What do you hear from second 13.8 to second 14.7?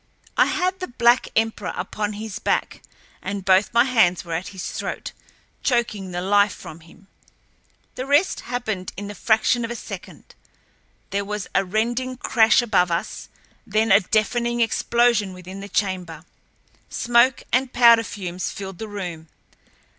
a deafening